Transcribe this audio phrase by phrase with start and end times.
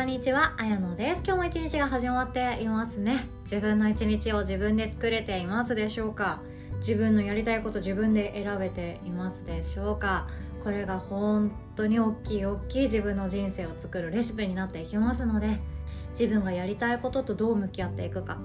[0.00, 1.22] こんにちは、あやのです。
[1.26, 3.28] 今日も一日が始まっていますね。
[3.42, 6.40] 自分の一日を自分で作れていますでしょうか？
[6.78, 10.26] 自分のやりたいこと自分で選べていますでしょうか？
[10.64, 15.58] これが本当に大きい大きい自分の人生を作るレシピになっていきますので
[16.12, 18.38] 自分がやりたいこととどう向き合っていくか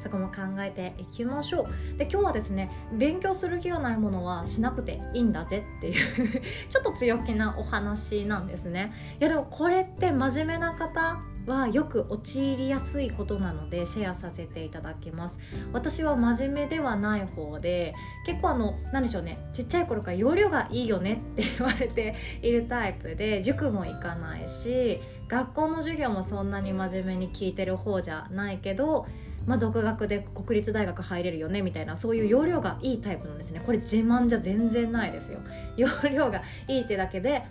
[0.00, 1.62] そこも考えていきましょ
[1.94, 1.98] う。
[1.98, 5.94] で今日はですね勉強する気がないものはしなくていいんだぜっていう
[6.68, 8.92] ちょっと強気なお話なんですね。
[9.20, 15.38] いやでもこれって真面目な方はよく陥りやすいことなのでシェアさせていただきます。
[15.72, 17.94] 私は真面目ではない方で
[18.26, 29.06] 結構あの何でしょうねちっちゃい頃から容量がいいよねって言われて いるタイプで塾も行かないし学校の授業もそんなに真面目に聞いてる方じゃないけど
[29.48, 33.62] まあ、独学で国立大学入れるよねみたいなそういう容量がいいタイプなんですね。
[33.64, 35.38] これ自慢じゃ全然ないですよ。
[35.76, 37.44] 容量がいいってだけで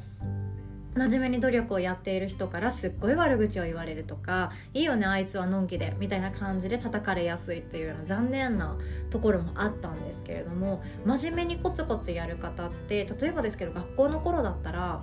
[0.95, 8.75] 真面目に努力をやっている人からすっごい悪口を言われるとかいいよねあいつはのんきでみたいな感じで叩かれやすいっていうような残念な
[9.11, 15.01] ところもあったんですけれども真面目にコツコツやる方って例えばですけど学校の頃だったら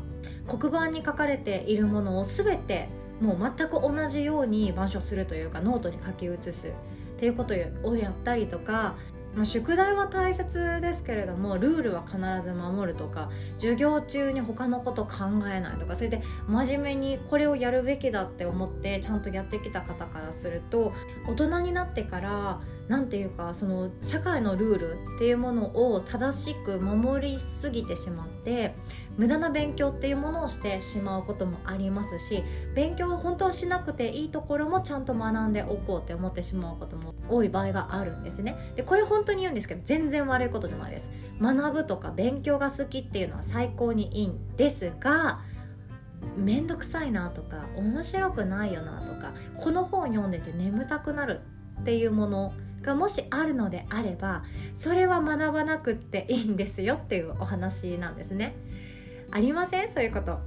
[0.48, 2.89] 黒板に書かれているものを全て
[3.20, 6.70] もう全く同じように板書するというかノートに書き写すっ
[7.19, 8.97] ていうことをやったりとか、
[9.34, 20.92] まあ、宿題は大切ですけれどもルールは必ず守るとか授業中に他のこと考えないとかそれで真面目にこれをやるべきだって思ってちゃんとやってきた方からすると
[21.27, 28.75] 大人になってから何て言うかその社会のルールっていうものを正しく守りすぎてしまって
[29.17, 32.43] 無駄な勉強っていうものをしてしまうこともありますし
[32.75, 38.57] 勉強を本当はしなくていいところもちゃんと学んでおこうって思ってしまうことも多い場合があるんですね。
[38.77, 41.11] でこれ本当に言うんですけど全然悪いことじゃないです。
[41.41, 45.41] 学ぶとか勉強が好きっていうのは最高にいいんですが
[46.37, 51.41] めんどくさいなとか面白くないよなとかこの本読んでて眠たくなる
[51.81, 54.45] っていうものがもしあるのであれば
[54.77, 58.55] それは学ばなくっていいんですよっていうお話なんですね。
[59.30, 59.92] ありません？
[59.92, 60.39] そういうこと。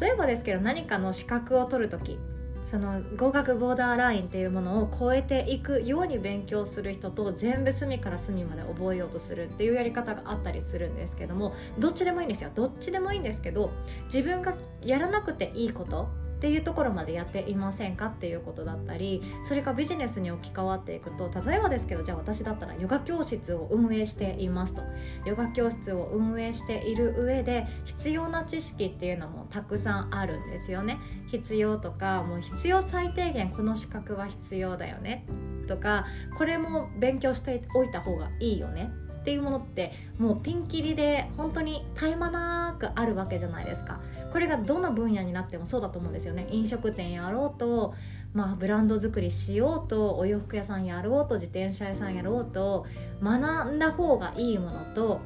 [0.00, 2.18] 例えばですけど何かの資格を取る時
[2.64, 12.50] その合格ボーダーラインっていうものを超えていくように勉強する人と全部隅から隅まで覚えようとするっていうやり方があったりするんですけどもどっちでもいいんですよ。
[12.52, 13.70] どっちでもいいんですけど
[14.06, 16.08] 自分がやらなくていいこと
[16.46, 24.82] っていうところまでやっていませんかっていうことだったりそれがビジネスに置き換わっていくと例えばですけどじゃあ私だったらヨガ教室を運営していますと。
[25.24, 30.98] ヨガ教室を運営している上で必要な知識っていうのもたくさんあるんですよね。
[31.26, 35.26] 必要とかもう必要最低限この資格は必要だよね
[35.66, 36.06] とか
[36.38, 38.92] これも勉強しておいた方がいいよね。
[39.26, 43.98] っていうものってもうピンキリで本当に絶え間なくあるわけじゃないですか。
[44.32, 46.46] これがどの分野になってもそうだと思うんですよね。
[46.52, 47.94] 飲食店やろうと
[48.34, 52.84] まあ、ブランド作りしようとお洋服屋さんやろうと自転車屋さんやろうと
[53.22, 55.22] 学んだ方がいいものと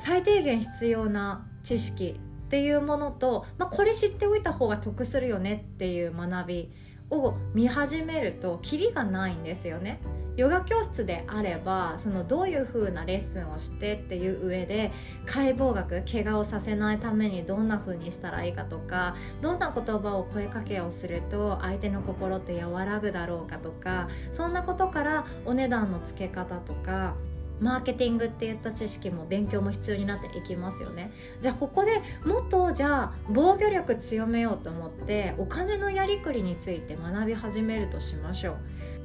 [0.00, 6.72] 最低限必要な知識っていうものと、まあ、これ知っておいた方が得するよねっていう学び
[7.10, 10.00] を見始めるとキリがないんですよね。
[10.38, 14.92] ヨガ教室であればそのどういう風なレッスンをしてっていう上で
[15.26, 27.16] 解剖学怪我をさせないためにどんな風にしたらいいかとかどんな言葉を声かけをすると相手の心って和らぐだろうかとかそんなことからお値段の付け方とか
[27.60, 31.10] マーケティングっていった知識も勉強も必要になっていきますよね。
[31.40, 38.56] じゃあここでもっとじゃあ防御力強めようと思ってお金のやりくりについて学び始めるとしましょう。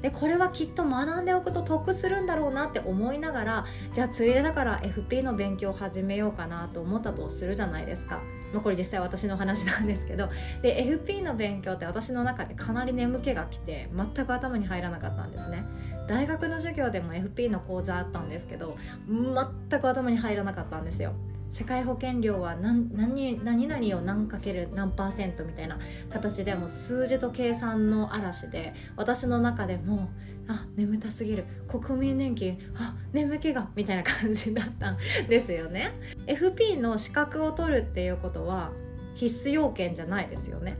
[0.03, 8.21] でこれはきっと学んでおくと得するんだろうなって思いながらじゃあついでだから FP の勉強を始めようかなと思ったとするじゃないですか。
[8.53, 10.29] まあ、これ実際私の話なんですけど。
[10.61, 15.63] で FP の勉強って私の中でかなり眠気が来て全く頭に入らなかったんですね。
[16.07, 18.77] 大学の授業でも FP の講座あったんですけど
[19.07, 21.13] 全く頭に入らなかったんですよ。
[21.49, 25.77] 社会保険料は何何何々を何かける何パーセントみたいな
[26.09, 30.09] 形でも数字と計算の嵐で私の中でも
[30.47, 31.45] あ眠たすぎる。
[31.67, 34.97] 国民年金あ眠気がみたいな感じだったん
[35.29, 35.91] ですよね。
[36.25, 38.71] FP の資格を取るっていうことは
[39.13, 40.75] 必須要件じゃないですよね。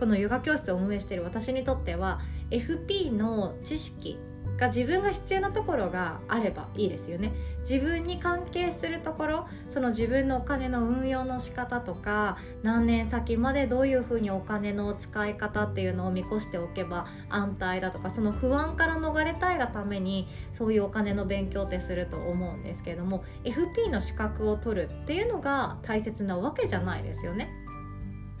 [0.00, 4.18] このヨガ教室を運営している私にとっては FP の知識
[4.58, 27.48] が自分が必要なところがあればいいですよね自分に関係するところその自分のお金の運用の仕方とか何年先までどういうふうにお金の使い方っていうのを見越しておけば安泰だとかその不安から逃れたいがためにそういうお金の勉強ってすると思うんですけれども FP の資格を取るっていうのが大切なわけじゃないですよね。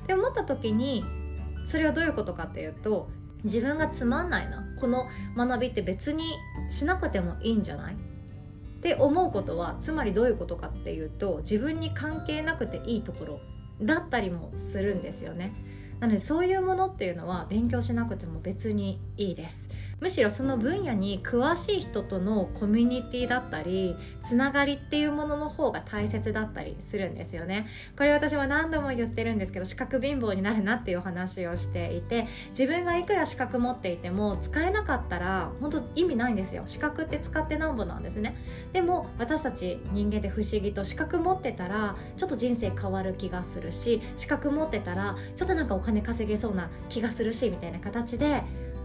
[0.02, 1.04] って思った時に
[1.66, 3.10] それはどういうことかっていうと
[3.44, 6.36] 自分がつまんないなこの学びって別に
[6.70, 7.94] しなくてもいいんじゃない？
[7.94, 7.96] っ
[8.80, 13.38] て思うことはつまりどういうことかっていうと自分に関係なくていいところ
[13.82, 15.52] だったりもするんですよね。
[16.00, 19.68] なのでそういうものっていうのは勉強しなくても別にいいです。
[20.00, 27.66] むしろその分野に詳しい人とのコミュニティだったりつながりっていうものの方が大切だったりするんですよね。
[27.96, 36.62] これ私は何度も言ってるんですけど資格貧乏になるなっていう話をしていて自分がいくら資格持っていても使えなかったら本当意味ないんですよ。
[36.66, 38.36] 資格って使ってなんぼなんですね。
[38.72, 48.42] でも私たち人間って不思議と資格持ってたらちょっと人生変わる気がするし資格持ってたらちょっとなんかお金稼げそうな気がするしみたいな形で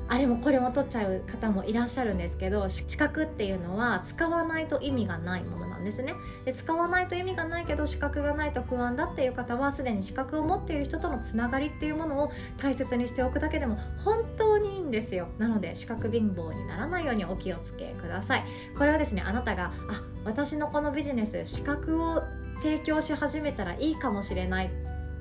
[0.09, 6.13] あれもこれも取っちゃう方もいらっしゃるんですけど資格っていうのは使わないと意味がないものなんですね。
[6.45, 15.27] で使わないと意味がないけど資格がないと不安だっていう方はすでに資格を持っている人とのつながりっていうものを大切にしておくだけでも本当にいいんですよ。
[15.39, 18.43] なので資格貧乏にならないようにお気をつけください。
[18.77, 22.21] これはですねあなたがあ私のこのビジネス資格を
[22.61, 24.69] 提供し始めたらいいかもしれないっ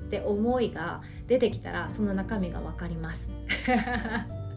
[0.09, 3.31] て思いが出てきたらその中身が分かります。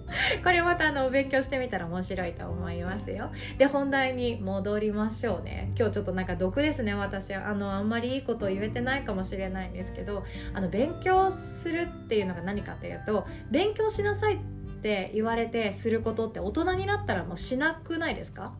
[0.44, 3.30] これまたあの勉強してみたら面白いと思いますよ。
[3.58, 5.72] で本題に戻りましょうね。
[5.76, 7.34] 今日ちょっとなんか毒ですね私。
[7.34, 10.24] あのあんまりいいことを言えてないかもしれないんですけど
[10.54, 14.38] あの勉強するっていうのが何かっていうと勉強しなさいっ
[14.82, 18.52] て言われてすることって大人になったらもうしなくないですか？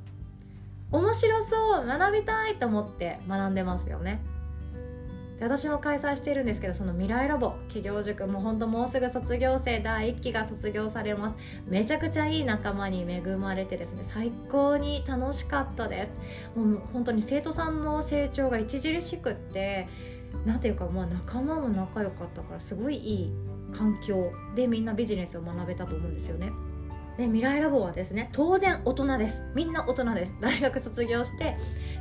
[0.91, 4.21] 面白そう学びたいと思って学んでますよね。
[5.39, 11.39] で私も開催しているんですけどその未来ラボ企業塾もうほんともうすぐ卒業生第1期が卒業されます。
[11.67, 16.21] めちゃくちゃいい仲間に恵まれてですね最高に楽しかったです。
[16.59, 19.87] もう本当に生徒さんの成長が著しくって
[20.45, 23.33] 何ていうかまあ仲間も仲良かったからすごいいい
[23.77, 26.51] 環境でみんなビジネスを学べたと思うんですよね。
[27.17, 29.43] で未来ラボはですね当然大人です。
[29.55, 30.35] みんな大人です。
[30.41, 31.57] 大学卒業して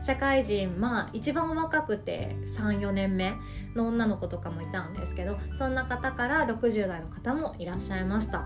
[0.05, 3.33] 社会人まあ一番若くて34年目
[3.75, 8.45] の女の子とかもいたんですけどそんな方から60代の方もいらっしゃいました。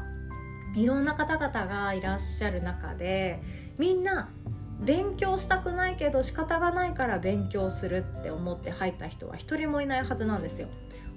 [0.76, 3.42] いろんな方々がいらっしゃる中で
[3.78, 4.30] みんな
[4.80, 10.68] 勉強したくないけど仕方がないから勉強するって思って入った人は一人もいないはずなんですよ。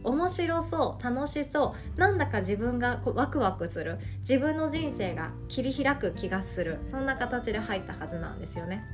[0.05, 8.85] 面白そう楽しそうなんだか自分がこうワクワクする自分の人生が切り開く気がするそんな形で入ったはずなんですよね。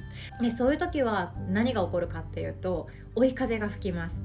[0.40, 4.16] でそういう時は何が起こるかっていうと追い風が吹きます。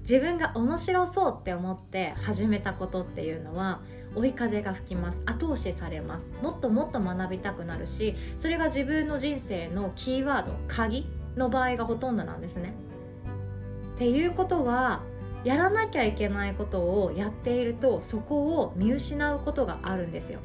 [0.00, 3.80] 自分が面白そうって思って始めたことっていうのは
[4.14, 5.22] 追い風が吹きます。
[5.26, 6.32] 後押しされます。
[6.42, 11.06] もっともっと学びたくなるしそれが自分の人生のキーワード鍵
[11.36, 12.74] の場合がほとんどなんですね。
[13.94, 15.02] っていうことは
[15.44, 20.40] やらなきゃいけないことをやっているとそこを見失うことがあるんですよ。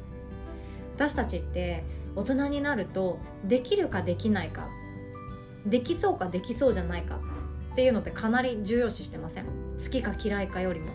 [0.94, 1.84] 私たちって
[2.16, 4.68] 大人になるとできるかできないか
[5.64, 7.20] できそうかできそうじゃないか
[7.72, 9.44] っていうのってかなり重要視してません？
[9.44, 9.50] 好
[9.90, 10.86] きか嫌いかよりも。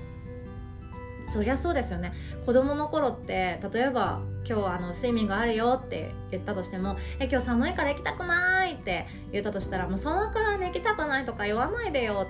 [1.29, 2.13] そりゃそうですよね。
[2.45, 12.27] 子供の頃って例えば今日あのスイミングあるよって言ったとしてもえ今日寒いから行きたくないって言ったとしたらもうそのくらいで行きたくないとか言わないでよ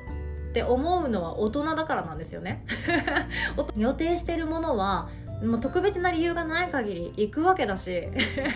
[0.54, 2.64] って思うのは大人だからなんですよね。
[3.76, 5.10] 予定してるものは
[5.44, 8.08] もう特別な理由がない限り行くわけだし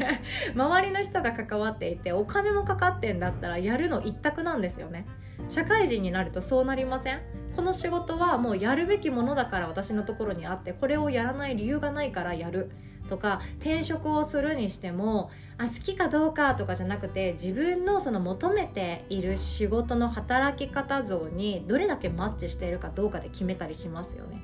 [0.56, 5.08] 周りの人が関わっていてお金もかかってんだったらやるの一択なんですよね。
[5.50, 7.22] 社会人になるとそうなりません？
[7.58, 12.70] この仕事はもうやるべきものだから私のところにあってこれをやらない理由がないからやる
[13.10, 24.40] とか転職をするにしてもあ好きかどうかとかじゃなくて自分のその求めている仕事の働き方像にどれだけマッチしているかどうかで決めたりしますよね。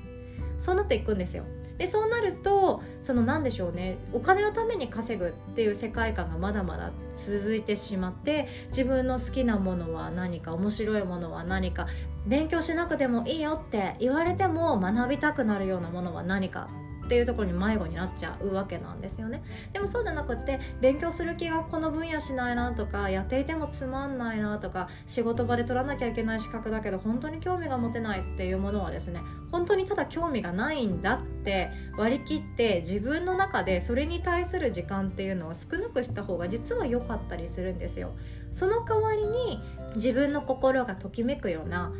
[0.58, 1.44] そうなっていくんですよ。
[1.78, 11.88] でそうなるとその何でしょうねお金のために稼ぐっていう世界観がまだまだ続いてしまって自分の好きなものは何か面白いものは何か
[12.26, 16.68] 勉強しなくてもいいよって言われても学びたくなるようなものは何か
[17.04, 19.42] っていうところに迷子になっちゃうわけなんですよね。
[19.72, 29.20] でもそうじゃなくって勉強する気がこの分野しないなとかやっていてもつまんないなとか仕事場で取らなきゃいけない資格だけど本当に興味が持てないっていうものはですね
[29.52, 38.12] 本当にただ興味がないんだって割り切って自分の中でそれに対する時間っていうのは少なくした方が実は良かったりするんですよ。
[38.52, 39.60] その代わりに
[39.96, 41.92] 自分の心がときめくような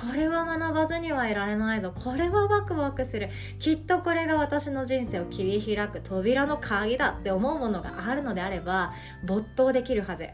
[0.00, 1.90] これは学ばずにはいられないぞ。
[1.92, 3.30] これはワクワクする。
[3.58, 8.92] きっとこれが私の人生を切り開く扉の鍵だって思うものがあるのであれば
[9.24, 10.28] 没頭できるはず。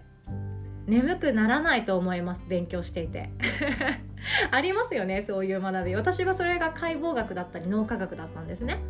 [0.86, 2.44] 眠くならないと思います。
[2.48, 3.30] 勉強していて。
[4.50, 5.94] ありますよねそういう学び。
[5.94, 8.80] 私はそれが解剖学だったり脳科学だったんですね。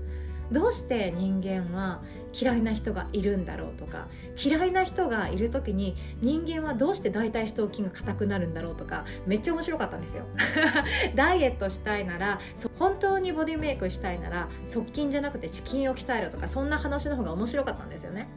[0.51, 2.01] どうして人間は
[2.33, 4.09] 嫌いな人がいるんだろうとか
[4.43, 10.25] 嫌いな人がいる時に人間はどうして大腿四頭筋が硬くなるんだろうとかめっちゃ面白かったんですよ。
[11.15, 12.41] ダイエットしたいなら
[12.79, 18.29] 本当にボディメイクしたいなら側筋じゃなくてチキンを鍛えるとかそんな話の方が面白かったんですよね。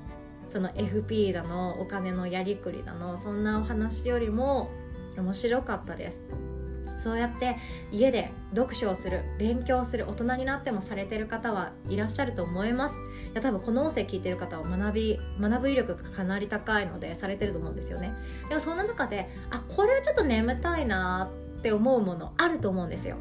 [0.48, 4.70] その FP だのお金のやりくりだのそんなお話よりも
[5.18, 6.22] 面白かったです。
[7.00, 7.58] そうやって
[7.92, 12.96] 家で読書をする勉強する大人になってもされてる方はいらっしゃると思います。
[13.36, 18.14] や多分この音声聞いてる方は学び学ぶ威力がかなり高いのでされてると思うんですよね。
[18.48, 23.18] でもそんな中であこれはちょっと眠たいなって思うものあると思うんですよ。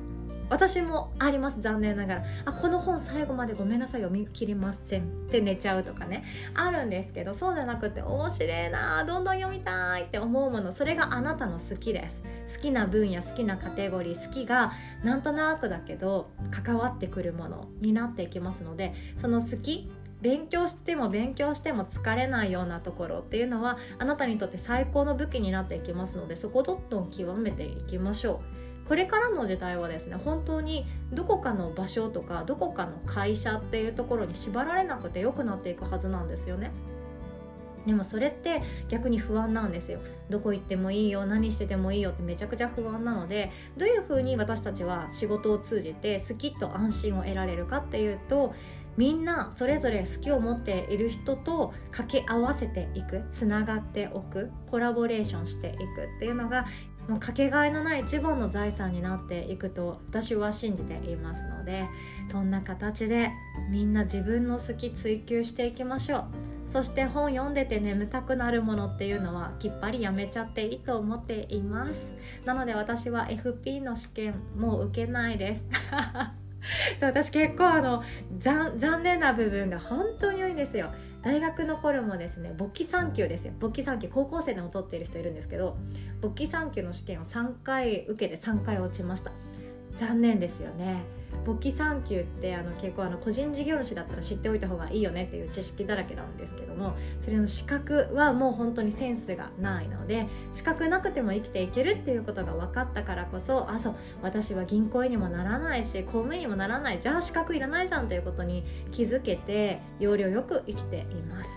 [0.55, 2.25] 私もあります残念ながら。
[2.45, 5.03] あこの本最後までごめんなさい読み切りません。
[5.03, 6.23] って寝ちゃうとかね。
[6.55, 10.71] あるんですけどそうじゃなくて面白いなどんどん読みたいって思うもの。
[10.71, 12.23] それがあなたの好きです。
[12.55, 14.27] 好きな分野好きなカテゴリー。
[14.27, 19.91] 好きがなんとなくだけど関わってくるものになっていきますのでその好き
[20.23, 23.19] 勉強しても勉強しても疲れないようなところ。
[23.19, 28.74] っていうのはあなたにとって最高の武器になっていきますのでそこをどんどん極めていきましょう。
[28.89, 36.71] これからの時代はですね本当にどこかの場所とかどこかの会社っていうところに縛られなくて良くなっていくはずなんですよね。
[37.87, 40.01] でもそれって逆に不安なんですよ
[40.31, 48.55] どこ行ってもいいよ何しててもいいよってめちゃくちゃ不安なのでどういうふうに私たちは仕事を通じて好きと安心を得られるかっていうと
[48.97, 55.81] みんなそれぞれ好きを持っている人と掛け合わせていくつながっておくコラボレーションしていく
[56.17, 56.67] っていうのが
[57.09, 61.87] もうかけがえのない一番の財産になっていくと私は信じていますので
[62.31, 63.31] そんな形で
[63.71, 66.25] みんな自分の好き追求していきましょう。
[66.67, 72.17] そして本読んでて眠たくなるものっていうのはきっぱりやめちゃっていいと思っています。
[72.47, 75.67] なので私は FP の試験もう受けないです。
[76.99, 78.03] そう私結構あの
[78.39, 80.89] 残念な部分が本当に多いんですよ。
[81.25, 83.55] 大学の頃もですね簿記3級ですよ。
[83.59, 85.77] 簿記3級高校生でも取っている人いるんですけど
[86.21, 89.33] 簿記3級の試験を3回受けて3回落ちました。
[89.93, 91.03] 残念ですよね。
[91.45, 111.51] 簿記3級ってあの結構あの個人事業主だったら知っておいた方がいいよねっていう知識だらけなんですけどもそれの資格はもう本当にセンスがないので資格なくても生きていけるっていうことが分かったからこそあそう私は銀行員にもならないし公務員にもならないじゃあ資格いらないじゃんということに気づけて要領よく生きています。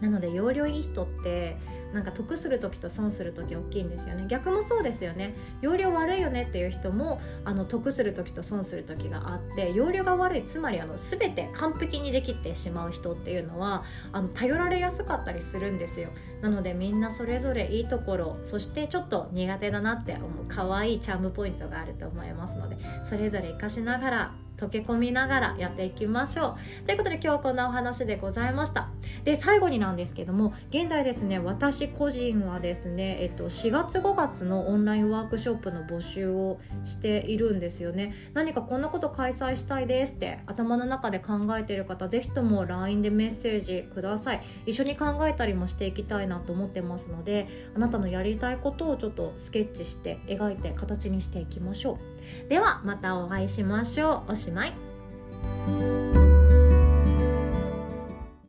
[0.00, 1.56] なので要領いい人って
[1.92, 4.24] なんか得する時と損する時大きいんですよね。
[4.28, 5.34] 逆もそうですよね。
[5.62, 16.08] 容量悪いよねっていう人もあの得する時と損する時があって容量が悪いつまりあの全て完璧にできてしまう人っていうのはあの頼られやすかったりするんですよ。
[16.42, 22.76] なのでみんなそれぞれいいところそしてちょっと苦手だなって思う可愛いチャームポイントがあると思いますので
[23.08, 26.86] それぞれ活かしながら溶け込みながらやっていきましょう。
[26.86, 28.88] ということで今日はこんなお話でございました。
[29.24, 38.14] で最後になんですけども現在ですね私個人はですね、えっと、4月5月のオンラインワークショップの募集をしているんですよね。
[38.34, 44.42] 何かこんなこと開催したいですって頭の中で考えている方ぜひとも LINE でメッセージください。
[44.66, 52.17] 一緒に考えたりもしていきたいなと思ってますのであなたのやりたいことをちょっとスケッチして描いて形にしていきましょう。
[52.48, 54.32] ではまたお会いしましょう。
[54.32, 56.27] おしまい。